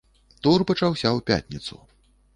Тур 0.45 0.63
пачаўся 0.71 1.07
ў 1.17 1.19
пятніцу. 1.31 1.75